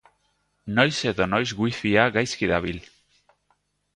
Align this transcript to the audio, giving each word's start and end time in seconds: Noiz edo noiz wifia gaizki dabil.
Noiz 0.77 0.95
edo 1.11 1.25
noiz 1.33 1.51
wifia 1.59 2.05
gaizki 2.15 2.45
dabil. 2.53 2.79